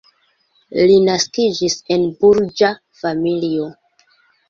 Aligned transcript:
Li 0.91 0.95
naskiĝis 1.09 1.77
en 1.99 2.09
burĝa 2.25 2.73
familio. 3.05 3.73